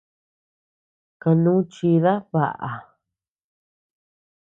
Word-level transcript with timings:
Kanu 1.21 1.53
chida 1.73 2.13
baʼa. 2.31 2.71